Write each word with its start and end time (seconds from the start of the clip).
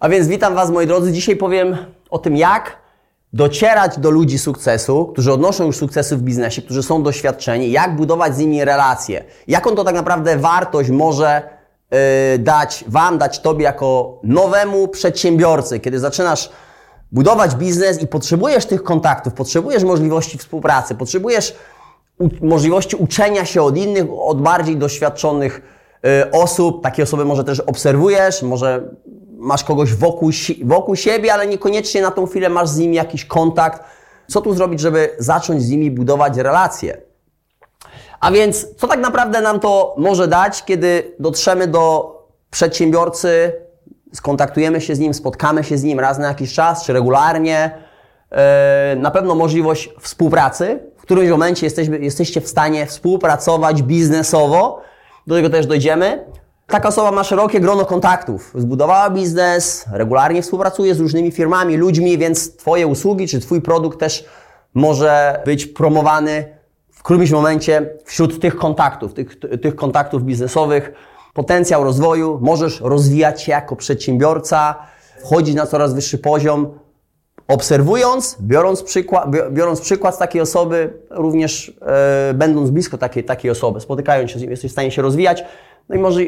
A 0.00 0.08
więc 0.08 0.28
witam 0.28 0.54
Was, 0.54 0.70
moi 0.70 0.86
drodzy. 0.86 1.12
Dzisiaj 1.12 1.36
powiem 1.36 1.76
o 2.10 2.18
tym, 2.18 2.36
jak 2.36 2.76
docierać 3.32 3.98
do 3.98 4.10
ludzi 4.10 4.38
sukcesu, 4.38 5.06
którzy 5.06 5.32
odnoszą 5.32 5.64
już 5.64 5.76
sukcesy 5.76 6.16
w 6.16 6.22
biznesie, 6.22 6.62
którzy 6.62 6.82
są 6.82 7.02
doświadczeni, 7.02 7.70
jak 7.70 7.96
budować 7.96 8.34
z 8.34 8.38
nimi 8.38 8.64
relacje, 8.64 9.24
jaką 9.48 9.74
to 9.74 9.84
tak 9.84 9.94
naprawdę 9.94 10.36
wartość 10.36 10.90
może 10.90 11.42
yy, 11.90 11.98
dać 12.38 12.84
Wam, 12.88 13.18
dać 13.18 13.40
Tobie 13.40 13.64
jako 13.64 14.20
nowemu 14.22 14.88
przedsiębiorcy, 14.88 15.80
kiedy 15.80 15.98
zaczynasz 15.98 16.50
budować 17.12 17.54
biznes 17.54 18.02
i 18.02 18.06
potrzebujesz 18.06 18.66
tych 18.66 18.82
kontaktów, 18.82 19.32
potrzebujesz 19.32 19.84
możliwości 19.84 20.38
współpracy, 20.38 20.94
potrzebujesz 20.94 21.54
możliwości 22.40 22.96
uczenia 22.96 23.44
się 23.44 23.62
od 23.62 23.76
innych, 23.76 24.06
od 24.18 24.42
bardziej 24.42 24.76
doświadczonych 24.76 25.62
yy, 26.02 26.30
osób. 26.30 26.82
Takie 26.82 27.02
osoby 27.02 27.24
może 27.24 27.44
też 27.44 27.60
obserwujesz, 27.60 28.42
może 28.42 28.88
masz 29.36 29.64
kogoś 29.64 29.94
wokół, 29.94 30.30
wokół 30.64 30.96
siebie, 30.96 31.34
ale 31.34 31.46
niekoniecznie 31.46 32.02
na 32.02 32.10
tą 32.10 32.26
chwilę 32.26 32.48
masz 32.48 32.68
z 32.68 32.78
nimi 32.78 32.96
jakiś 32.96 33.24
kontakt. 33.24 33.82
Co 34.28 34.40
tu 34.40 34.54
zrobić, 34.54 34.80
żeby 34.80 35.10
zacząć 35.18 35.62
z 35.62 35.70
nimi 35.70 35.90
budować 35.90 36.36
relacje? 36.36 37.02
A 38.20 38.30
więc, 38.30 38.66
co 38.76 38.88
tak 38.88 39.00
naprawdę 39.00 39.40
nam 39.40 39.60
to 39.60 39.94
może 39.98 40.28
dać, 40.28 40.64
kiedy 40.64 41.14
dotrzemy 41.18 41.66
do 41.66 42.16
przedsiębiorcy, 42.50 43.52
skontaktujemy 44.12 44.80
się 44.80 44.94
z 44.94 44.98
nim, 44.98 45.14
spotkamy 45.14 45.64
się 45.64 45.78
z 45.78 45.82
nim 45.82 46.00
raz 46.00 46.18
na 46.18 46.28
jakiś 46.28 46.54
czas, 46.54 46.84
czy 46.84 46.92
regularnie? 46.92 47.70
E, 48.30 48.96
na 48.98 49.10
pewno 49.10 49.34
możliwość 49.34 49.90
współpracy. 50.00 50.80
W 50.96 51.02
którymś 51.02 51.30
momencie 51.30 51.66
jesteśmy, 51.66 51.98
jesteście 51.98 52.40
w 52.40 52.48
stanie 52.48 52.86
współpracować 52.86 53.82
biznesowo. 53.82 54.80
Do 55.26 55.34
tego 55.34 55.50
też 55.50 55.66
dojdziemy. 55.66 56.24
Taka 56.66 56.88
osoba 56.88 57.12
ma 57.12 57.24
szerokie 57.24 57.60
grono 57.60 57.84
kontaktów, 57.84 58.52
zbudowała 58.54 59.10
biznes, 59.10 59.84
regularnie 59.92 60.42
współpracuje 60.42 60.94
z 60.94 61.00
różnymi 61.00 61.32
firmami, 61.32 61.76
ludźmi, 61.76 62.18
więc 62.18 62.56
Twoje 62.56 62.86
usługi 62.86 63.28
czy 63.28 63.40
Twój 63.40 63.62
produkt 63.62 64.00
też 64.00 64.24
może 64.74 65.42
być 65.44 65.66
promowany 65.66 66.56
w 66.90 67.02
którymś 67.02 67.30
momencie 67.30 67.90
wśród 68.04 68.40
tych 68.40 68.56
kontaktów, 68.56 69.14
tych, 69.14 69.40
tych 69.62 69.76
kontaktów 69.76 70.22
biznesowych. 70.22 70.92
Potencjał 71.34 71.84
rozwoju, 71.84 72.38
możesz 72.42 72.80
rozwijać 72.80 73.42
się 73.42 73.52
jako 73.52 73.76
przedsiębiorca, 73.76 74.74
wchodzić 75.20 75.54
na 75.54 75.66
coraz 75.66 75.94
wyższy 75.94 76.18
poziom, 76.18 76.78
obserwując, 77.48 78.36
biorąc 78.40 78.82
przykład, 78.82 79.30
biorąc 79.50 79.80
przykład 79.80 80.14
z 80.14 80.18
takiej 80.18 80.40
osoby, 80.40 80.92
również 81.10 81.78
e, 81.82 82.34
będąc 82.34 82.70
blisko 82.70 82.98
takiej, 82.98 83.24
takiej 83.24 83.50
osoby, 83.50 83.80
spotykając 83.80 84.30
się 84.30 84.38
jesteś 84.38 84.70
w 84.70 84.72
stanie 84.72 84.90
się 84.90 85.02
rozwijać, 85.02 85.44
no 85.88 85.94
i 85.94 85.98
może, 85.98 86.20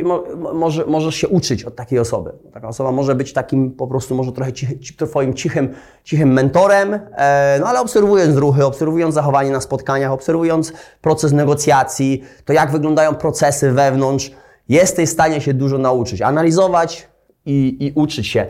może, 0.55 0.87
możesz 0.87 1.15
się 1.15 1.29
uczyć 1.29 1.65
od 1.65 1.77
takiej 1.77 1.99
osoby. 1.99 2.33
Taka 2.53 2.69
osoba 2.69 2.93
może 2.93 3.15
być 3.15 3.33
takim 3.33 3.71
po 3.71 3.87
prostu, 3.87 4.15
może 4.15 4.33
trochę 4.33 4.53
cichy, 4.53 4.79
twoim 5.07 5.35
cichym, 5.35 5.75
cichym 6.05 6.33
mentorem, 6.33 6.95
e, 6.95 7.57
no 7.61 7.67
ale 7.67 7.81
obserwując 7.81 8.37
ruchy, 8.37 8.67
obserwując 8.67 9.15
zachowanie 9.15 9.51
na 9.51 9.61
spotkaniach, 9.61 10.13
obserwując 10.13 10.73
proces 11.01 11.33
negocjacji, 11.33 12.23
to 12.45 12.53
jak 12.53 12.71
wyglądają 12.71 13.15
procesy 13.15 13.73
wewnątrz, 13.73 14.31
jesteś 14.69 15.09
w 15.09 15.13
stanie 15.13 15.41
się 15.41 15.55
dużo 15.55 15.79
nauczyć, 15.79 16.23
analizować 16.23 17.09
i, 17.47 17.77
i 17.81 17.93
uczyć 17.95 18.27
się. 18.27 18.47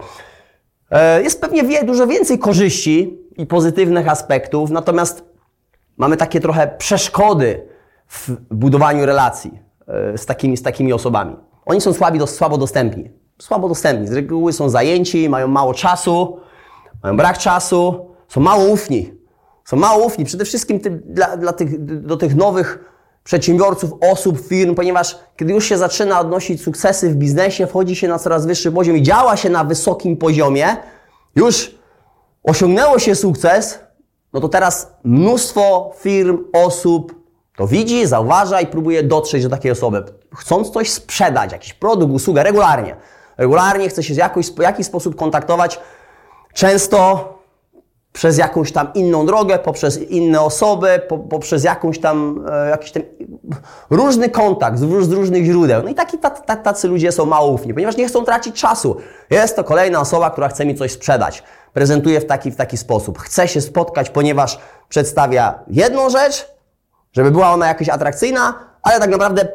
E, 0.91 1.23
jest 1.23 1.41
pewnie 1.41 1.64
wie, 1.64 1.84
dużo 1.84 2.06
więcej 2.06 2.39
korzyści 2.39 3.19
i 3.36 3.47
pozytywnych 3.47 4.09
aspektów, 4.09 4.70
natomiast 4.70 5.25
mamy 5.97 6.17
takie 6.17 6.41
trochę 6.41 6.75
przeszkody 6.79 7.67
w 8.09 8.31
budowaniu 8.51 9.06
relacji 9.06 9.67
z 10.17 10.27
takimi, 10.27 10.56
z 10.56 10.62
takimi 10.62 10.92
osobami. 10.92 11.36
Oni 11.67 11.81
są 11.81 11.92
słabi, 11.92 12.20
słabo 12.27 12.58
dostępni. 12.58 13.11
Słabo 13.39 13.69
dostępni. 13.69 14.06
Z 14.06 14.12
reguły 14.12 14.53
są 14.53 14.69
zajęci, 14.69 15.28
mają 15.28 15.48
mało 15.48 15.75
czasu, 15.75 16.41
mają 17.03 17.17
brak 17.17 17.39
czasu, 17.39 18.06
są 18.28 18.41
mało 18.41 18.64
ufni. 18.64 19.12
Są 19.64 19.77
mało 19.77 20.05
ufni. 20.05 20.25
Przede 20.25 20.45
wszystkim 20.45 20.80
dla, 21.05 21.36
dla 21.36 21.53
tych, 21.53 21.84
do 22.06 22.17
tych 22.17 22.36
nowych 22.36 22.84
przedsiębiorców, 23.24 23.90
osób, 24.12 24.40
firm, 24.40 24.74
ponieważ 24.74 25.18
kiedy 25.36 25.52
już 25.52 25.64
się 25.64 25.79
zaczyna 25.79 26.20
odnosić 26.20 26.62
sukcesy 26.62 27.11
w 27.11 27.17
biznesie, 27.17 27.67
wchodzi 27.67 27.96
się 27.96 28.08
na 28.08 28.18
coraz 28.18 28.46
wyższy 28.46 28.73
poziom 28.73 28.96
i 28.96 29.02
działa 29.02 29.36
się 29.36 29.51
na 29.51 29.64
wysokim 29.64 30.17
poziomie, 30.17 30.77
już 31.36 31.74
osiągnęło 32.42 32.98
się 32.98 33.14
sukces, 33.14 33.79
no 34.33 34.41
to 34.41 34.48
teraz 34.48 34.92
mnóstwo 35.05 35.92
firm, 35.98 36.45
osób, 36.52 37.17
to 37.58 37.67
widzi, 37.67 38.07
zauważa 38.07 38.61
i 38.61 38.67
próbuje 38.67 39.02
dotrzeć 39.02 39.42
do 39.42 39.51
takiej 39.51 39.73
osoby. 39.73 40.05
Chcąc 40.36 40.70
coś 40.70 40.91
sprzedać, 40.91 41.52
jakiś 41.52 41.74
produkt, 41.74 42.14
usługę, 42.14 42.42
regularnie. 42.42 42.96
Regularnie 43.39 43.89
chce 43.89 44.02
się 44.02 44.14
w 44.14 44.17
jakiś, 44.58 44.86
sposób 44.86 45.17
kontaktować, 45.17 45.80
często 46.55 47.29
przez 48.13 48.39
jakąś 48.39 48.73
tam 48.73 48.92
inną 48.95 49.27
drogę, 49.27 49.58
poprzez 49.58 49.98
inne 49.98 50.41
osoby, 50.41 51.02
po, 51.08 51.18
poprzez 51.18 51.64
jakąś 51.64 52.01
tam, 52.01 52.45
e, 52.52 52.70
jakiś 52.70 52.92
tam 52.92 53.02
różny 53.91 54.29
kontakt 54.29 54.79
z, 54.79 55.05
z 55.08 55.13
różnych 55.13 55.45
źródeł. 55.45 55.83
No 55.83 55.89
i 55.89 55.95
taki, 55.95 56.18
tacy 56.64 56.89
ludzie 56.89 57.13
są 57.13 57.27
mało 57.27 57.51
ufni, 57.51 57.74
ponieważ 57.74 57.97
nie 57.97 58.08
chcą 58.08 58.24
tracić 58.24 58.61
czasu. 58.61 58.97
Jest 59.30 59.57
to 59.57 59.64
kolejna 59.64 60.01
osoba, 60.01 60.30
która 60.30 60.48
chce 60.48 60.67
mi 60.67 60.74
coś 60.74 60.92
sprzedać. 60.92 61.42
Prezentuje 61.73 62.20
w 62.20 62.27
taki, 62.27 62.51
w 62.51 62.57
taki 62.57 62.77
sposób. 62.77 63.18
Chce 63.18 63.48
się 63.48 63.61
spotkać, 63.61 64.11
ponieważ 64.11 64.58
przedstawia 64.89 65.58
jedną 65.68 66.11
rzecz, 66.11 66.58
żeby 67.13 67.30
była 67.30 67.52
ona 67.52 67.69
jakaś 67.69 67.89
atrakcyjna, 67.89 68.55
ale 68.83 69.01
tak 69.01 69.11
naprawdę 69.11 69.48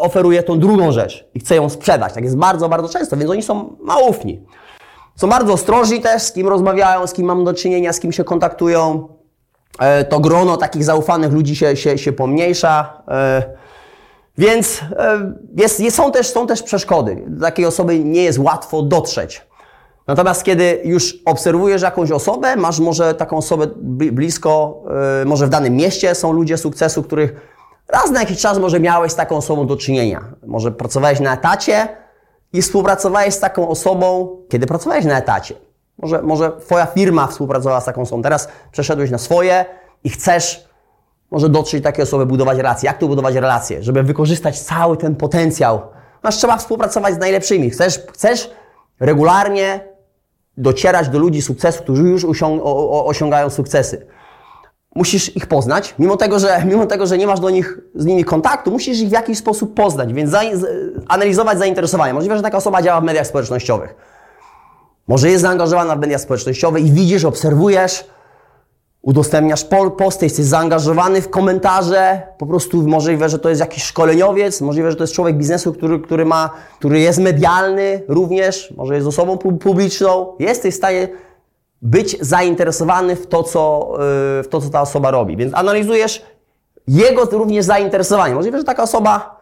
oferuje 0.00 0.42
tą 0.42 0.58
drugą 0.58 0.92
rzecz 0.92 1.28
i 1.34 1.40
chce 1.40 1.56
ją 1.56 1.68
sprzedać. 1.68 2.12
Tak 2.12 2.24
jest 2.24 2.36
bardzo, 2.36 2.68
bardzo 2.68 2.88
często, 2.88 3.16
więc 3.16 3.30
oni 3.30 3.42
są 3.42 3.76
małufni. 3.80 4.42
Są 5.16 5.28
bardzo 5.28 5.52
ostrożni 5.52 6.00
też, 6.00 6.22
z 6.22 6.32
kim 6.32 6.48
rozmawiają, 6.48 7.06
z 7.06 7.12
kim 7.12 7.26
mam 7.26 7.44
do 7.44 7.54
czynienia, 7.54 7.92
z 7.92 8.00
kim 8.00 8.12
się 8.12 8.24
kontaktują. 8.24 9.08
E, 9.78 10.04
to 10.04 10.20
grono 10.20 10.56
takich 10.56 10.84
zaufanych 10.84 11.32
ludzi 11.32 11.56
się, 11.56 11.76
się, 11.76 11.98
się 11.98 12.12
pomniejsza. 12.12 13.02
E, 13.08 13.42
więc 14.38 14.80
e, 14.98 15.32
jest, 15.56 15.82
są, 15.90 16.12
też, 16.12 16.28
są 16.28 16.46
też 16.46 16.62
przeszkody. 16.62 17.24
Takiej 17.40 17.66
osoby 17.66 17.98
nie 17.98 18.22
jest 18.22 18.38
łatwo 18.38 18.82
dotrzeć. 18.82 19.47
Natomiast 20.08 20.44
kiedy 20.44 20.80
już 20.84 21.18
obserwujesz 21.24 21.82
jakąś 21.82 22.10
osobę, 22.10 22.56
masz 22.56 22.80
może 22.80 23.14
taką 23.14 23.36
osobę 23.36 23.66
blisko, 24.12 24.82
yy, 25.18 25.24
może 25.24 25.46
w 25.46 25.50
danym 25.50 25.76
mieście 25.76 26.14
są 26.14 26.32
ludzie 26.32 26.56
sukcesu, 26.56 27.02
których 27.02 27.34
raz 27.88 28.10
na 28.10 28.20
jakiś 28.20 28.38
czas 28.38 28.58
może 28.58 28.80
miałeś 28.80 29.12
z 29.12 29.14
taką 29.14 29.36
osobą 29.36 29.66
do 29.66 29.76
czynienia. 29.76 30.24
Może 30.46 30.72
pracowałeś 30.72 31.20
na 31.20 31.34
etacie 31.34 31.88
i 32.52 32.62
współpracowałeś 32.62 33.34
z 33.34 33.40
taką 33.40 33.68
osobą, 33.68 34.36
kiedy 34.48 34.66
pracowałeś 34.66 35.04
na 35.04 35.18
etacie. 35.18 35.54
Może, 35.98 36.22
może 36.22 36.52
Twoja 36.60 36.86
firma 36.86 37.26
współpracowała 37.26 37.80
z 37.80 37.84
taką 37.84 38.02
osobą, 38.02 38.22
teraz 38.22 38.48
przeszedłeś 38.72 39.10
na 39.10 39.18
swoje 39.18 39.64
i 40.04 40.10
chcesz 40.10 40.68
może 41.30 41.48
dotrzeć 41.48 41.80
do 41.80 41.84
takiej 41.84 42.02
osoby, 42.02 42.26
budować 42.26 42.56
relacje. 42.56 42.86
Jak 42.86 42.98
tu 42.98 43.08
budować 43.08 43.34
relacje? 43.34 43.82
Żeby 43.82 44.02
wykorzystać 44.02 44.60
cały 44.60 44.96
ten 44.96 45.16
potencjał. 45.16 45.80
Masz 46.22 46.36
trzeba 46.36 46.56
współpracować 46.56 47.14
z 47.14 47.18
najlepszymi. 47.18 47.70
Chcesz, 47.70 48.00
chcesz 48.12 48.50
regularnie 49.00 49.97
docierać 50.58 51.08
do 51.08 51.18
ludzi 51.18 51.42
sukcesu, 51.42 51.82
którzy 51.82 52.02
już 52.02 52.26
osiągają 53.04 53.50
sukcesy. 53.50 54.06
Musisz 54.94 55.36
ich 55.36 55.46
poznać, 55.46 55.94
mimo 55.98 56.16
tego, 56.16 56.38
że, 56.38 56.62
mimo 56.70 56.86
tego, 56.86 57.06
że 57.06 57.18
nie 57.18 57.26
masz 57.26 57.40
do 57.40 57.50
nich, 57.50 57.78
z 57.94 58.04
nimi 58.04 58.24
kontaktu, 58.24 58.70
musisz 58.70 58.98
ich 59.00 59.08
w 59.08 59.12
jakiś 59.12 59.38
sposób 59.38 59.74
poznać, 59.74 60.12
więc 60.12 60.30
za, 60.30 60.40
analizować 61.08 61.58
zainteresowanie. 61.58 62.14
Możliwe, 62.14 62.36
że 62.36 62.42
taka 62.42 62.56
osoba 62.56 62.82
działa 62.82 63.00
w 63.00 63.04
mediach 63.04 63.26
społecznościowych. 63.26 63.94
Może 65.08 65.30
jest 65.30 65.42
zaangażowana 65.42 65.96
w 65.96 66.00
media 66.00 66.18
społecznościowe 66.18 66.80
i 66.80 66.92
widzisz, 66.92 67.24
obserwujesz, 67.24 68.06
udostępniasz 69.02 69.66
posty, 69.98 70.26
jesteś 70.26 70.44
zaangażowany 70.44 71.22
w 71.22 71.30
komentarze, 71.30 72.22
po 72.38 72.46
prostu 72.46 72.82
możliwe, 72.82 73.28
że 73.28 73.38
to 73.38 73.48
jest 73.48 73.60
jakiś 73.60 73.82
szkoleniowiec, 73.82 74.60
możliwe, 74.60 74.90
że 74.90 74.96
to 74.96 75.02
jest 75.02 75.14
człowiek 75.14 75.36
biznesu, 75.36 75.72
który, 75.72 76.00
który, 76.00 76.24
ma, 76.24 76.50
który 76.78 77.00
jest 77.00 77.18
medialny 77.18 78.02
również, 78.08 78.74
może 78.76 78.94
jest 78.94 79.06
osobą 79.06 79.38
publiczną, 79.38 80.32
jesteś 80.38 80.74
w 80.74 80.76
stanie 80.76 81.08
być 81.82 82.16
zainteresowany 82.20 83.16
w 83.16 83.26
to, 83.26 83.42
co, 83.42 83.92
y, 84.40 84.42
w 84.42 84.46
to, 84.50 84.60
co 84.60 84.70
ta 84.70 84.80
osoba 84.80 85.10
robi. 85.10 85.36
Więc 85.36 85.54
analizujesz 85.54 86.22
jego 86.88 87.24
również 87.24 87.64
zainteresowanie. 87.64 88.34
Możliwe, 88.34 88.58
że 88.58 88.64
taka 88.64 88.82
osoba 88.82 89.40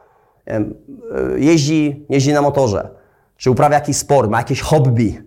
y, 0.48 1.40
jeździ, 1.40 2.06
jeździ 2.08 2.32
na 2.32 2.42
motorze, 2.42 2.88
czy 3.36 3.50
uprawia 3.50 3.74
jakiś 3.74 3.96
sport, 3.96 4.30
ma 4.30 4.38
jakieś 4.38 4.60
hobby, 4.60 5.20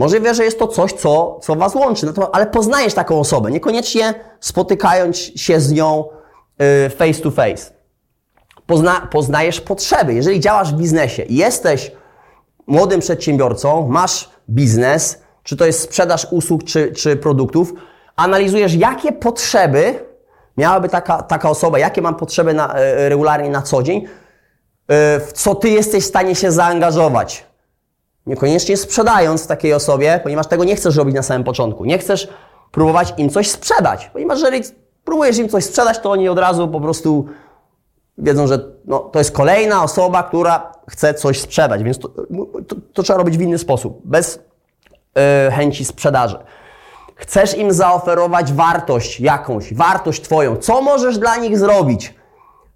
Możliwe, 0.00 0.34
że 0.34 0.44
jest 0.44 0.58
to 0.58 0.68
coś, 0.68 0.92
co, 0.92 1.38
co 1.42 1.56
Was 1.56 1.74
łączy, 1.74 2.06
no 2.16 2.30
ale 2.32 2.46
poznajesz 2.46 2.94
taką 2.94 3.20
osobę, 3.20 3.50
niekoniecznie 3.50 4.14
spotykając 4.40 5.16
się 5.16 5.60
z 5.60 5.72
nią 5.72 6.04
y, 6.86 6.90
face 6.90 7.22
to 7.22 7.30
face. 7.30 7.72
Pozna, 8.66 9.08
poznajesz 9.10 9.60
potrzeby. 9.60 10.14
Jeżeli 10.14 10.40
działasz 10.40 10.74
w 10.74 10.76
biznesie 10.76 11.22
i 11.22 11.36
jesteś 11.36 11.92
młodym 12.66 13.00
przedsiębiorcą, 13.00 13.88
masz 13.88 14.30
biznes, 14.50 15.22
czy 15.42 15.56
to 15.56 15.66
jest 15.66 15.80
sprzedaż 15.80 16.26
usług, 16.30 16.64
czy, 16.64 16.92
czy 16.92 17.16
produktów, 17.16 17.72
analizujesz, 18.16 18.74
jakie 18.74 19.12
potrzeby 19.12 20.04
miałaby 20.56 20.88
taka, 20.88 21.22
taka 21.22 21.50
osoba, 21.50 21.78
jakie 21.78 22.02
mam 22.02 22.14
potrzeby 22.14 22.54
na, 22.54 22.74
regularnie 23.08 23.50
na 23.50 23.62
co 23.62 23.82
dzień, 23.82 24.04
y, 24.04 24.06
w 25.20 25.30
co 25.34 25.54
Ty 25.54 25.68
jesteś 25.68 26.04
w 26.04 26.08
stanie 26.08 26.34
się 26.34 26.52
zaangażować 26.52 27.49
Niekoniecznie 28.26 28.76
sprzedając 28.76 29.46
takiej 29.46 29.74
osobie, 29.74 30.20
ponieważ 30.22 30.46
tego 30.46 30.64
nie 30.64 30.76
chcesz 30.76 30.96
robić 30.96 31.14
na 31.14 31.22
samym 31.22 31.44
początku. 31.44 31.84
Nie 31.84 31.98
chcesz 31.98 32.28
próbować 32.72 33.14
im 33.16 33.30
coś 33.30 33.50
sprzedać, 33.50 34.10
ponieważ 34.12 34.40
jeżeli 34.40 34.62
próbujesz 35.04 35.38
im 35.38 35.48
coś 35.48 35.64
sprzedać, 35.64 35.98
to 35.98 36.10
oni 36.10 36.28
od 36.28 36.38
razu 36.38 36.68
po 36.68 36.80
prostu 36.80 37.26
wiedzą, 38.18 38.46
że 38.46 38.58
no, 38.84 38.98
to 38.98 39.18
jest 39.18 39.32
kolejna 39.32 39.82
osoba, 39.82 40.22
która 40.22 40.72
chce 40.88 41.14
coś 41.14 41.40
sprzedać, 41.40 41.82
więc 41.82 41.98
to, 41.98 42.08
to, 42.68 42.76
to 42.92 43.02
trzeba 43.02 43.16
robić 43.16 43.38
w 43.38 43.40
inny 43.40 43.58
sposób, 43.58 44.00
bez 44.04 44.38
yy, 45.16 45.52
chęci 45.52 45.84
sprzedaży. 45.84 46.38
Chcesz 47.14 47.58
im 47.58 47.72
zaoferować 47.72 48.52
wartość 48.52 49.20
jakąś, 49.20 49.74
wartość 49.74 50.22
Twoją. 50.22 50.56
Co 50.56 50.82
możesz 50.82 51.18
dla 51.18 51.36
nich 51.36 51.58
zrobić? 51.58 52.14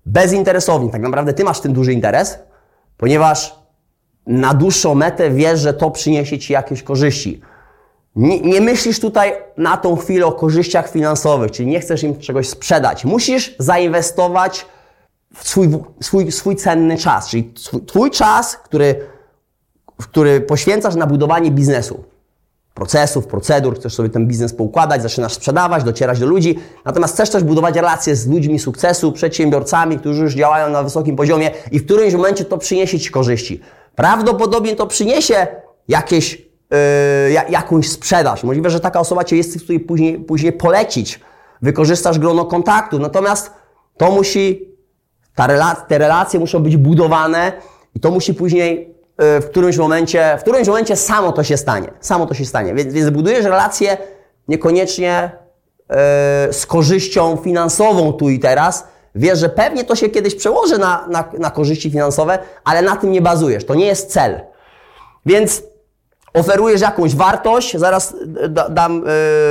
Bezinteresownie. 0.06 0.90
Tak 0.90 1.02
naprawdę 1.02 1.32
Ty 1.32 1.44
masz 1.44 1.58
w 1.58 1.60
tym 1.60 1.72
duży 1.72 1.92
interes, 1.92 2.38
ponieważ 2.96 3.63
na 4.26 4.54
dłuższą 4.54 4.94
metę 4.94 5.30
wiesz, 5.30 5.60
że 5.60 5.74
to 5.74 5.90
przyniesie 5.90 6.38
Ci 6.38 6.52
jakieś 6.52 6.82
korzyści. 6.82 7.40
Nie, 8.16 8.40
nie, 8.40 8.60
myślisz 8.60 9.00
tutaj 9.00 9.32
na 9.56 9.76
tą 9.76 9.96
chwilę 9.96 10.26
o 10.26 10.32
korzyściach 10.32 10.90
finansowych, 10.90 11.50
czyli 11.50 11.68
nie 11.68 11.80
chcesz 11.80 12.02
im 12.02 12.18
czegoś 12.18 12.48
sprzedać. 12.48 13.04
Musisz 13.04 13.56
zainwestować 13.58 14.66
w 15.34 15.48
swój, 15.48 15.68
swój, 16.00 16.32
swój 16.32 16.56
cenny 16.56 16.98
czas, 16.98 17.28
czyli 17.28 17.52
swój, 17.56 17.84
Twój 17.86 18.10
czas, 18.10 18.56
który, 18.56 19.06
który 19.98 20.40
poświęcasz 20.40 20.94
na 20.94 21.06
budowanie 21.06 21.50
biznesu 21.50 22.04
procesów, 22.74 23.26
procedur, 23.26 23.76
chcesz 23.76 23.94
sobie 23.94 24.08
ten 24.08 24.26
biznes 24.26 24.54
poukładać, 24.54 25.02
zaczynasz 25.02 25.32
sprzedawać, 25.32 25.84
docierać 25.84 26.18
do 26.18 26.26
ludzi, 26.26 26.58
natomiast 26.84 27.14
chcesz 27.14 27.30
też 27.30 27.42
budować 27.42 27.76
relacje 27.76 28.16
z 28.16 28.28
ludźmi 28.28 28.58
sukcesu, 28.58 29.12
przedsiębiorcami, 29.12 29.98
którzy 29.98 30.22
już 30.22 30.34
działają 30.34 30.70
na 30.70 30.82
wysokim 30.82 31.16
poziomie 31.16 31.50
i 31.72 31.78
w 31.78 31.84
którymś 31.84 32.14
momencie 32.14 32.44
to 32.44 32.58
przyniesie 32.58 32.98
Ci 33.00 33.10
korzyści. 33.10 33.60
Prawdopodobnie 33.96 34.76
to 34.76 34.86
przyniesie 34.86 35.46
jakieś, 35.88 36.32
yy, 36.34 37.32
jakąś 37.48 37.90
sprzedaż. 37.90 38.44
Możliwe, 38.44 38.70
że 38.70 38.80
taka 38.80 39.00
osoba 39.00 39.24
Cię 39.24 39.36
jest 39.36 39.58
w 39.58 39.64
stanie 39.64 39.80
później, 39.80 40.18
później 40.18 40.52
polecić, 40.52 41.20
wykorzystasz 41.62 42.18
grono 42.18 42.44
kontaktów, 42.44 43.00
natomiast 43.00 43.50
to 43.96 44.10
musi, 44.10 44.68
ta 45.34 45.46
rela 45.46 45.74
te 45.74 45.98
relacje 45.98 46.40
muszą 46.40 46.62
być 46.62 46.76
budowane 46.76 47.52
i 47.94 48.00
to 48.00 48.10
musi 48.10 48.34
później 48.34 48.94
Y, 49.22 49.40
w 49.40 49.50
którymś 49.50 49.76
momencie, 49.76 50.36
w 50.38 50.42
którymś 50.42 50.68
momencie 50.68 50.96
samo 50.96 51.32
to 51.32 51.44
się 51.44 51.56
stanie. 51.56 51.90
Samo 52.00 52.26
to 52.26 52.34
się 52.34 52.44
stanie. 52.44 52.74
Więc, 52.74 52.92
więc 52.92 53.10
budujesz 53.10 53.44
relacje 53.44 53.96
niekoniecznie 54.48 55.30
yy, 55.90 55.96
z 56.52 56.66
korzyścią 56.66 57.36
finansową 57.36 58.12
tu 58.12 58.30
i 58.30 58.38
teraz. 58.38 58.86
Wiesz, 59.14 59.38
że 59.38 59.48
pewnie 59.48 59.84
to 59.84 59.96
się 59.96 60.08
kiedyś 60.08 60.34
przełoży 60.34 60.78
na, 60.78 61.06
na, 61.08 61.24
na 61.38 61.50
korzyści 61.50 61.90
finansowe, 61.90 62.38
ale 62.64 62.82
na 62.82 62.96
tym 62.96 63.12
nie 63.12 63.22
bazujesz. 63.22 63.64
To 63.64 63.74
nie 63.74 63.86
jest 63.86 64.10
cel. 64.10 64.40
Więc 65.26 65.62
oferujesz 66.34 66.80
jakąś 66.80 67.16
wartość, 67.16 67.76
zaraz 67.76 68.14
da, 68.48 68.68
dam 68.68 69.04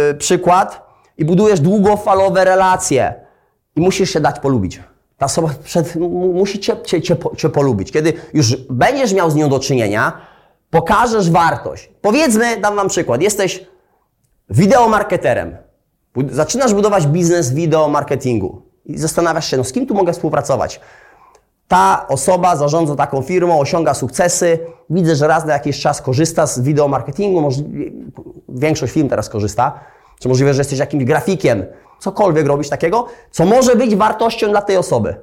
yy, 0.08 0.14
przykład, 0.14 0.94
i 1.18 1.26
budujesz 1.26 1.60
długofalowe 1.60 2.46
relacje. 2.46 3.14
I 3.76 3.82
musisz 3.82 4.10
się 4.10 4.20
dać 4.20 4.40
polubić. 4.40 4.82
Ta 5.18 5.26
osoba 5.26 5.50
przed, 5.64 5.96
musi 6.34 6.60
cię, 6.60 6.76
cię, 6.84 7.02
cię, 7.02 7.16
cię 7.38 7.50
polubić. 7.50 7.92
Kiedy 7.92 8.14
już 8.34 8.56
będziesz 8.56 9.14
miał 9.14 9.32
z 9.32 9.36
nią 9.36 9.50
do 9.50 9.60
czynienia, 9.60 10.22
pokażesz 10.70 11.32
wartość. 11.32 11.92
Powiedzmy, 12.02 12.58
dam 12.58 12.76
Wam 12.76 12.88
przykład. 12.88 13.22
Jesteś 13.22 13.66
wideomarketerem. 14.50 15.58
Zaczynasz 16.32 16.74
budować 16.74 17.08
biznes 17.08 17.54
wideo 17.54 17.88
marketingu 17.88 18.73
i 18.86 18.98
zastanawiasz 18.98 19.48
się, 19.52 19.58
no 19.58 19.64
z 19.64 19.72
kim 19.72 19.88
tu 19.88 19.94
mogę 19.94 20.14
współpracować. 20.14 20.80
Ta 21.68 22.06
osoba 22.08 22.56
zarządza 22.56 22.96
taką 22.96 23.22
firmą, 23.22 23.60
osiąga 23.60 23.94
sukcesy. 23.94 24.60
Widzę, 24.90 25.16
że 25.16 25.28
raz 25.28 25.46
na 25.46 25.54
jakiś 25.54 25.80
czas 25.80 26.02
korzysta 26.02 26.48
z 26.48 26.60
wideo 26.60 26.88
marketingu. 26.88 27.50
Większość 28.50 28.94
firm 28.94 29.10
teraz 29.10 29.30
korzysta. 29.30 29.80
Czy 30.20 30.30
możliwe, 30.30 30.54
że 30.54 30.62
jesteś 30.62 30.80
jakimś 30.80 31.04
grafikiem, 31.04 31.66
cokolwiek 32.00 32.48
robić 32.48 32.70
takiego, 32.70 33.06
co 33.32 33.46
może 33.46 33.76
być 33.76 33.96
wartością 33.96 34.50
dla 34.50 34.62
tej 34.62 34.78
osoby. 34.78 35.16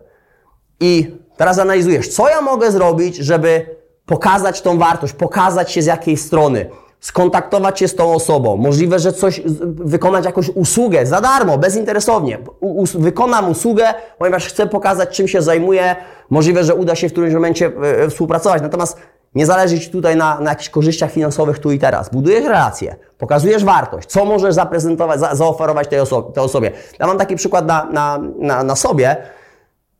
I 0.81 1.17
teraz 1.37 1.59
analizujesz, 1.59 2.09
co 2.09 2.29
ja 2.29 2.41
mogę 2.41 2.73
zrobić, 2.73 3.17
żeby 3.17 3.77
pokazać 4.07 4.63
tą 4.63 4.79
wartość, 4.79 5.13
pokazać 5.13 5.73
się 5.73 5.83
z 5.83 5.87
jakiej 5.87 6.17
strony, 6.17 6.71
skontaktować 7.01 7.79
się 7.79 7.89
z 7.89 7.95
tą 7.95 8.15
osobą. 8.15 8.57
Możliwe, 8.57 8.99
że 8.99 9.13
coś, 9.13 9.41
wykonać 9.65 10.25
jakąś 10.25 10.49
usługę 10.49 11.07
za 11.07 11.21
darmo, 11.21 11.59
bezinteresownie. 11.59 12.39
U, 12.61 12.85
wykonam 12.87 13.51
usługę, 13.51 13.95
ponieważ 14.19 14.47
chcę 14.47 14.67
pokazać, 14.67 15.17
czym 15.17 15.29
się 15.29 15.43
zajmuję. 15.43 15.97
Możliwe, 16.31 16.65
że 16.65 16.75
uda 16.75 16.95
się 16.95 17.09
w 17.09 17.13
którymś 17.13 17.35
momencie 17.35 17.73
e, 17.83 18.09
współpracować. 18.09 18.63
Natomiast 18.63 18.99
nie 19.35 19.47
zależy 19.47 19.81
Ci 19.81 19.91
tutaj 19.91 20.17
na, 20.17 20.41
na 20.41 20.51
jakichś 20.51 20.69
korzyściach 20.69 21.11
finansowych 21.11 21.59
tu 21.59 21.73
i 21.73 21.79
teraz. 21.79 22.09
Budujesz 22.09 22.45
relacje, 22.45 22.97
pokazujesz 23.19 23.65
wartość, 23.65 24.09
co 24.09 24.25
możesz 24.25 24.55
zaprezentować, 24.55 25.21
za, 25.21 25.35
zaoferować 25.35 25.89
tej, 25.89 26.01
oso 26.01 26.23
tej 26.23 26.45
osobie. 26.45 26.71
Ja 26.99 27.07
mam 27.07 27.19
taki 27.19 27.37
przykład 27.37 27.67
na, 27.67 27.85
na, 27.93 28.21
na, 28.39 28.65
na 28.65 28.77
sobie. 28.77 29.17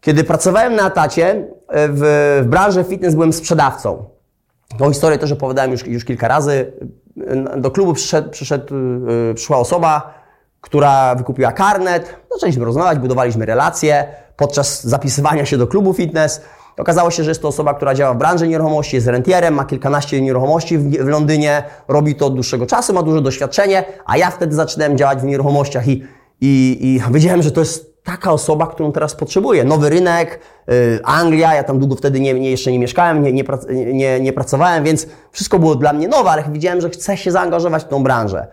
Kiedy 0.01 0.25
pracowałem 0.25 0.77
na 0.77 0.87
etacie 0.87 1.27
e, 1.69 1.89
w, 1.89 2.01
w 2.43 2.47
branży 2.49 2.85
fitness, 2.85 3.15
byłem 3.15 3.33
sprzedawcą. 3.33 4.05
Tą 4.79 4.89
historię 4.89 5.19
też 5.19 5.33
opowiadałem 5.33 5.71
już, 5.73 5.87
już 5.87 6.05
kilka 6.05 6.29
razy. 6.29 6.73
Do 7.57 7.71
klubu 7.71 7.95
przyszedł, 7.95 8.31
przyszedł, 8.31 8.75
yy, 8.75 9.35
przyszła 9.35 9.59
osoba, 9.59 10.15
która 10.61 11.15
wykupiła 11.15 11.53
karnet. 11.53 12.17
Zaczęliśmy 12.33 12.65
rozmawiać, 12.65 12.99
budowaliśmy 12.99 13.47
relacje. 13.47 14.07
Podczas 14.37 14.85
zapisywania 14.85 15.47
się 15.47 15.59
do 15.59 15.67
klubu 15.67 15.93
fitness 15.93 16.41
Okazało 16.81 17.11
się, 17.11 17.25
że 17.25 17.31
jest 17.31 17.43
to 17.43 17.49
osoba, 17.49 17.75
która 17.75 17.95
działa 17.95 18.15
w 18.15 18.19
branży 18.19 18.49
nieruchomości, 18.49 18.97
jest 18.97 19.07
rentierem, 19.07 19.55
ma 19.55 19.65
kilkanaście 19.65 20.21
nieruchomości 20.21 20.79
w, 20.79 20.91
w 20.91 21.09
Londynie, 21.09 21.63
robi 21.89 22.15
to 22.15 22.27
od 22.27 22.35
dłuższego 22.35 22.67
czasu, 22.67 22.93
ma 22.93 23.03
duże 23.03 23.23
doświadczenie, 23.23 23.85
a 24.07 24.17
ja 24.17 24.31
wtedy 24.31 24.55
zaczynałem 24.55 24.99
działać 24.99 25.19
w 25.19 25.25
nieruchomościach 25.25 25.89
i, 25.89 26.05
i, 26.41 26.79
i 26.81 27.01
wiedziałem, 27.11 27.43
że 27.43 27.51
to 27.51 27.61
jest 27.61 27.90
taka 28.05 28.33
osoba, 28.33 28.67
którą 28.67 28.93
teraz 28.93 29.15
potrzebuję. 29.15 29.65
Nowy 29.65 29.91
rynek, 29.91 30.41
y, 30.71 31.01
Anglia, 31.05 31.55
ja 31.55 31.65
tam 31.65 31.79
długo 31.79 31.97
wtedy 31.97 32.21
nie, 32.21 32.35
nie, 32.35 32.51
jeszcze 32.51 32.73
nie 32.73 32.79
mieszkałem, 32.79 33.23
nie, 33.23 33.33
nie, 33.33 33.45
nie, 33.93 34.21
nie 34.21 34.33
pracowałem, 34.33 34.85
więc 34.85 35.07
wszystko 35.33 35.59
było 35.59 35.75
dla 35.75 35.93
mnie 35.93 36.09
nowe, 36.09 36.31
ale 36.31 36.45
widziałem, 36.53 36.81
że 36.81 36.91
chcę 36.91 37.17
się 37.17 37.31
zaangażować 37.31 37.85
w 37.85 37.89
tą 37.89 38.03
branżę. 38.03 38.47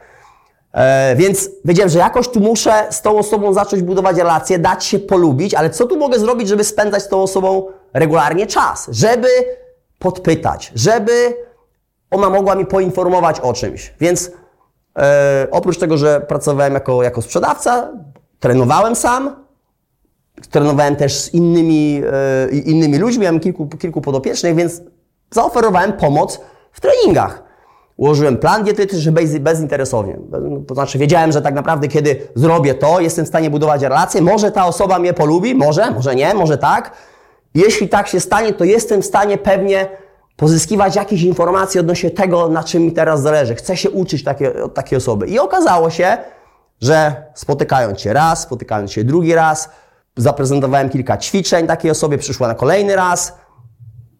E, 0.73 1.15
więc 1.15 1.49
wiedziałem, 1.65 1.89
że 1.89 1.99
jakoś 1.99 2.27
tu 2.27 2.39
muszę 2.39 2.88
z 2.89 3.01
tą 3.01 3.17
osobą 3.17 3.53
zacząć 3.53 3.83
budować 3.83 4.17
relacje, 4.17 4.59
dać 4.59 4.85
się 4.85 4.99
polubić, 4.99 5.53
ale 5.53 5.69
co 5.69 5.85
tu 5.85 5.97
mogę 5.97 6.19
zrobić, 6.19 6.47
żeby 6.47 6.63
spędzać 6.63 7.03
z 7.03 7.07
tą 7.07 7.21
osobą 7.21 7.67
regularnie 7.94 8.47
czas? 8.47 8.88
Żeby 8.91 9.27
podpytać, 9.99 10.71
żeby 10.75 11.38
ona 12.11 12.29
mogła 12.29 12.55
mi 12.55 12.65
poinformować 12.65 13.39
o 13.39 13.53
czymś. 13.53 13.94
Więc 13.99 14.31
e, 14.97 15.47
oprócz 15.51 15.77
tego, 15.77 15.97
że 15.97 16.21
pracowałem 16.21 16.73
jako, 16.73 17.04
jako 17.04 17.21
sprzedawca, 17.21 17.92
trenowałem 18.39 18.95
sam, 18.95 19.35
trenowałem 20.49 20.95
też 20.95 21.19
z 21.19 21.33
innymi, 21.33 22.01
e, 22.51 22.57
innymi 22.57 22.97
ludźmi, 22.97 23.23
miałem 23.23 23.39
kilku, 23.39 23.67
kilku 23.67 24.01
podopiecznych, 24.01 24.56
więc 24.56 24.81
zaoferowałem 25.31 25.94
pomoc 25.94 26.39
w 26.71 26.81
treningach. 26.81 27.44
Ułożyłem 27.97 28.37
plan 28.37 28.63
dietetyczny 28.63 29.11
bez, 29.11 29.37
bezinteresownie. 29.37 30.17
To 30.67 30.73
znaczy 30.73 30.97
wiedziałem, 30.97 31.31
że 31.31 31.41
tak 31.41 31.53
naprawdę 31.53 31.87
kiedy 31.87 32.27
zrobię 32.35 32.73
to, 32.73 32.99
jestem 32.99 33.25
w 33.25 33.27
stanie 33.27 33.49
budować 33.49 33.81
relacje. 33.81 34.21
Może 34.21 34.51
ta 34.51 34.65
osoba 34.65 34.99
mnie 34.99 35.13
polubi, 35.13 35.56
może, 35.56 35.91
może 35.91 36.15
nie, 36.15 36.33
może 36.33 36.57
tak. 36.57 36.91
Jeśli 37.56 37.89
tak 37.89 38.07
się 38.07 38.19
stanie, 38.19 38.53
to 38.53 38.63
jestem 38.63 39.01
w 39.01 39.06
stanie 39.06 39.37
pewnie 39.37 39.89
pozyskiwać 40.35 40.95
jakieś 40.95 41.21
informacje 41.21 41.81
odnośnie 41.81 42.11
tego, 42.11 42.49
na 42.49 42.63
czym 42.63 42.83
mi 42.83 42.91
teraz 42.91 43.21
zależy. 43.21 43.56
Chcę 43.56 43.77
się 43.77 43.89
uczyć 43.89 44.23
takie, 44.23 44.63
od 44.63 44.73
takiej 44.73 44.97
osoby. 44.97 45.27
I 45.27 45.39
okazało 45.39 45.89
się, 45.89 46.17
że 46.81 47.25
spotykając 47.33 48.01
się 48.01 48.13
raz, 48.13 48.41
spotykając 48.41 48.91
się 48.91 49.03
drugi 49.03 49.35
raz, 49.35 49.69
zaprezentowałem 50.17 50.89
kilka 50.89 51.17
ćwiczeń 51.17 51.67
takiej 51.67 51.91
osobie, 51.91 52.17
przyszła 52.17 52.47
na 52.47 52.55
kolejny 52.55 52.95
raz, 52.95 53.33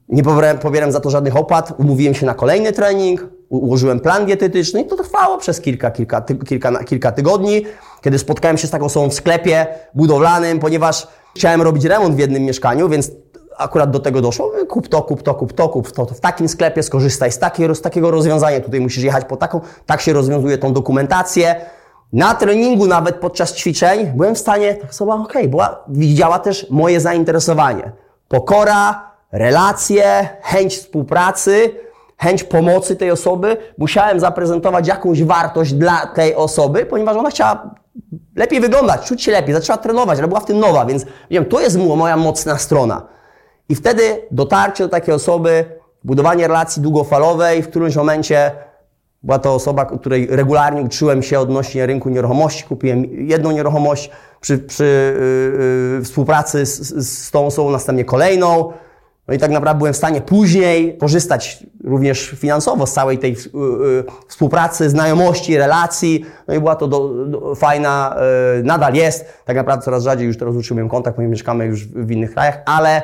nie 0.10 0.24
pobierałem, 0.24 0.58
pobieram 0.58 0.92
za 0.92 1.00
to 1.00 1.10
żadnych 1.10 1.36
opłat, 1.36 1.74
umówiłem 1.78 2.14
się 2.14 2.26
na 2.26 2.34
kolejny 2.34 2.72
trening, 2.72 3.28
ułożyłem 3.50 4.00
plan 4.00 4.26
dietetyczny 4.26 4.82
i 4.82 4.86
to 4.86 4.96
trwało 4.96 5.38
przez 5.38 5.62
kilka, 5.62 5.92
kilka, 5.92 6.22
ty, 6.22 6.36
kilka, 6.36 6.84
kilka 6.84 7.12
tygodni, 7.12 7.66
kiedy 8.02 8.20
spotkałem 8.20 8.58
się 8.58 8.68
z 8.68 8.72
taką 8.72 8.86
osobą 8.86 9.10
w 9.10 9.14
sklepie 9.14 9.68
budowlanym, 9.94 10.60
ponieważ 10.60 11.08
chciałem 11.36 11.62
robić 11.62 11.86
remont 11.86 12.16
w 12.16 12.20
jednym 12.20 12.44
mieszkaniu, 12.44 12.90
więc 12.90 13.12
akurat 13.58 13.92
do 13.92 14.00
tego 14.00 14.22
doszło, 14.22 14.52
kup 14.70 14.88
to, 14.88 15.02
kup 15.02 15.24
to, 15.24 15.34
kup 15.36 15.54
to, 15.54 15.70
kup 15.70 15.92
to, 15.92 16.06
w 16.06 16.20
takim 16.20 16.50
sklepie 16.50 16.84
skorzystaj 16.84 17.32
z, 17.32 17.40
z 17.74 17.82
takiego 17.82 18.12
rozwiązania, 18.12 18.60
tutaj 18.60 18.80
musisz 18.80 19.04
jechać 19.04 19.26
po 19.26 19.38
taką, 19.38 19.62
tak 19.86 20.02
się 20.02 20.14
rozwiązuje 20.14 20.58
tą 20.58 20.74
dokumentację. 20.74 21.56
Na 22.14 22.36
treningu 22.36 22.88
nawet 22.88 23.16
podczas 23.16 23.56
ćwiczeń 23.56 24.06
byłem 24.16 24.36
w 24.36 24.38
stanie, 24.38 24.76
tak 24.76 24.90
osoba, 24.90 25.16
okej, 25.16 25.48
była, 25.48 25.84
widziała 25.88 26.40
też 26.40 26.70
moje 26.70 27.00
zainteresowanie. 27.00 27.92
Pokora, 28.28 29.12
relacje, 29.32 30.30
chęć 30.42 30.78
współpracy, 30.78 31.76
chęć 32.18 32.44
pomocy 32.44 32.96
tej 32.96 33.12
osoby. 33.12 33.58
Musiałem 33.78 34.20
zaprezentować 34.20 34.88
jakąś 34.88 35.24
wartość 35.24 35.74
dla 35.74 36.08
tej 36.08 36.36
osoby, 36.36 36.86
ponieważ 36.86 37.18
ona 37.18 37.30
chciała 37.30 37.76
lepiej 38.36 38.62
wyglądać, 38.62 39.08
czuć 39.08 39.24
się 39.24 39.32
lepiej, 39.32 39.54
zaczęła 39.54 39.78
trenować, 39.78 40.20
ale 40.20 40.28
była 40.28 40.40
w 40.40 40.46
tym 40.46 40.60
nowa, 40.60 40.86
więc 40.86 41.06
wiem, 41.32 41.46
to 41.46 41.62
jest 41.62 41.78
moja 41.78 42.18
mocna 42.18 42.58
strona. 42.58 43.02
I 43.70 43.76
wtedy 43.76 44.28
dotarcie 44.32 44.84
do 44.84 44.90
takiej 44.90 45.14
osoby 45.14 45.66
budowanie 46.04 46.48
relacji 46.48 46.82
długofalowej. 46.82 47.64
W 47.64 47.70
którymś 47.70 47.96
momencie 47.96 48.52
była 49.28 49.40
to 49.40 49.54
osoba, 49.54 49.86
której 49.86 50.28
regularnie 50.30 50.82
uczyłem 50.82 51.24
się 51.24 51.40
odnośnie 51.40 51.86
rynku 51.86 52.10
nieruchomości. 52.10 52.64
Kupiłem 52.64 53.06
jedną 53.28 53.52
nieruchomość 53.52 54.10
przy, 54.42 54.58
przy 54.58 55.14
yy, 55.54 55.96
yy, 55.96 56.04
współpracy 56.04 56.66
z, 56.66 57.08
z, 57.08 57.32
tą 57.32 57.46
osobą, 57.46 57.72
następnie 57.72 58.06
kolejną. 58.06 58.74
No 59.28 59.34
i 59.34 59.38
tak 59.38 59.52
naprawdę 59.52 59.78
byłem 59.78 59.94
w 59.94 59.98
stanie 59.98 60.22
później 60.22 60.98
korzystać 60.98 61.64
również 61.84 62.30
finansowo 62.30 62.86
z 62.86 62.94
całej 62.94 63.18
tej 63.18 63.32
yy, 63.32 64.04
współpracy, 64.28 64.90
znajomości, 64.90 65.58
relacji. 65.58 66.26
No 66.48 66.54
i 66.54 66.60
była 66.60 66.76
to 66.76 66.88
do, 66.88 67.26
do, 67.26 67.56
fajna, 67.56 68.16
yy, 68.56 68.64
nadal 68.64 68.94
jest. 68.94 69.26
Tak 69.46 69.56
naprawdę 69.56 69.86
coraz 69.86 70.04
rzadziej 70.04 70.28
już 70.28 70.38
teraz 70.38 70.56
utrzymujemy 70.56 70.90
kontakt, 70.90 71.16
ponieważ 71.16 71.32
mieszkamy 71.32 71.66
już 71.66 71.88
w, 71.88 72.06
w 72.06 72.12
innych 72.12 72.34
krajach, 72.34 72.62
ale 72.66 73.02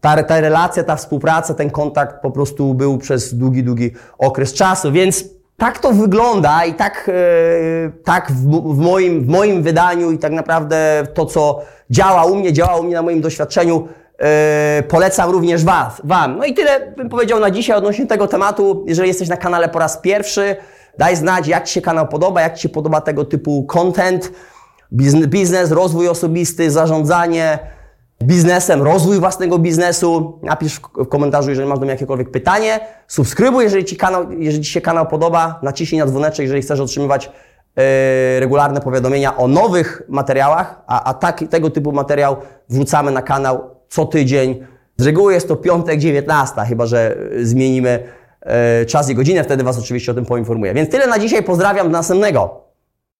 ta, 0.00 0.22
ta 0.22 0.40
relacja, 0.40 0.84
ta 0.84 0.96
współpraca, 0.96 1.54
ten 1.54 1.70
kontakt 1.70 2.22
po 2.22 2.30
prostu 2.30 2.74
był 2.74 2.98
przez 2.98 3.34
długi, 3.34 3.64
długi 3.64 3.90
okres 4.18 4.52
czasu, 4.52 4.92
więc 4.92 5.37
tak 5.58 5.78
to 5.78 5.92
wygląda 5.92 6.64
i 6.64 6.74
tak, 6.74 7.04
yy, 7.06 7.92
tak 8.04 8.32
w, 8.32 8.78
moim, 8.78 9.24
w 9.24 9.28
moim 9.28 9.62
wydaniu 9.62 10.10
i 10.10 10.18
tak 10.18 10.32
naprawdę 10.32 11.06
to, 11.14 11.26
co 11.26 11.60
działa 11.90 12.24
u 12.24 12.36
mnie, 12.36 12.52
działa 12.52 12.76
u 12.76 12.82
mnie 12.82 12.94
na 12.94 13.02
moim 13.02 13.20
doświadczeniu, 13.20 13.88
Yy, 14.76 14.82
polecam 14.82 15.30
również 15.30 15.64
was, 15.64 16.00
Wam. 16.04 16.38
No 16.38 16.44
i 16.44 16.54
tyle 16.54 16.92
bym 16.96 17.08
powiedział 17.08 17.40
na 17.40 17.50
dzisiaj 17.50 17.76
odnośnie 17.76 18.06
tego 18.06 18.26
tematu. 18.26 18.84
Jeżeli 18.88 19.08
jesteś 19.08 19.28
na 19.28 19.36
kanale 19.36 19.68
po 19.68 19.78
raz 19.78 19.96
pierwszy, 19.96 20.56
daj 20.98 21.16
znać, 21.16 21.48
jak 21.48 21.64
Ci 21.64 21.74
się 21.74 21.80
kanał 21.80 22.08
podoba, 22.08 22.40
jak 22.40 22.54
Ci 22.54 22.62
się 22.62 22.68
podoba 22.68 23.00
tego 23.00 23.24
typu 23.24 23.64
content, 23.64 24.32
biznes, 25.26 25.70
rozwój 25.70 26.08
osobisty, 26.08 26.70
zarządzanie 26.70 27.58
biznesem, 28.22 28.82
rozwój 28.82 29.18
własnego 29.18 29.58
biznesu. 29.58 30.38
Napisz 30.42 30.74
w 30.74 31.08
komentarzu, 31.08 31.50
jeżeli 31.50 31.68
masz 31.68 31.78
do 31.78 31.84
mnie 31.84 31.92
jakiekolwiek 31.92 32.30
pytanie. 32.30 32.80
Subskrybuj, 33.08 33.64
jeżeli 33.64 33.84
Ci, 33.84 33.96
kanał, 33.96 34.32
jeżeli 34.32 34.64
ci 34.64 34.70
się 34.70 34.80
kanał 34.80 35.06
podoba. 35.06 35.60
Naciśnij 35.62 36.00
na 36.00 36.06
dzwoneczek, 36.06 36.42
jeżeli 36.42 36.62
chcesz 36.62 36.80
otrzymywać 36.80 37.30
yy, 37.76 37.82
regularne 38.40 38.80
powiadomienia 38.80 39.36
o 39.36 39.48
nowych 39.48 40.02
materiałach, 40.08 40.82
a, 40.86 41.04
a 41.04 41.14
tak, 41.14 41.44
tego 41.50 41.70
typu 41.70 41.92
materiał 41.92 42.36
wrzucamy 42.68 43.10
na 43.10 43.22
kanał 43.22 43.78
co 43.88 44.06
tydzień. 44.06 44.66
Z 44.96 45.06
reguły 45.06 45.34
jest 45.34 45.48
to 45.48 45.56
piątek 45.56 45.98
19, 45.98 46.60
chyba 46.60 46.86
że 46.86 47.16
zmienimy 47.42 48.02
e, 48.40 48.86
czas 48.86 49.10
i 49.10 49.14
godzinę, 49.14 49.44
wtedy 49.44 49.64
Was 49.64 49.78
oczywiście 49.78 50.12
o 50.12 50.14
tym 50.14 50.26
poinformuję. 50.26 50.74
Więc 50.74 50.90
tyle 50.90 51.06
na 51.06 51.18
dzisiaj, 51.18 51.42
pozdrawiam 51.42 51.86
do 51.86 51.92
następnego. 51.92 52.67